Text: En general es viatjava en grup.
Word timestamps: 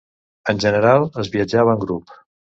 En 0.53 0.61
general 0.63 1.05
es 1.23 1.29
viatjava 1.35 1.75
en 1.77 1.83
grup. 1.85 2.15